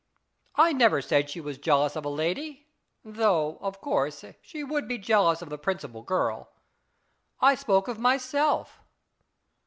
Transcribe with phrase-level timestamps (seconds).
[0.55, 2.65] "I never said she was jealous of a lady;
[3.05, 6.49] though, of course, she would be jealous of the principal girl.
[7.39, 8.79] I spoke of myself."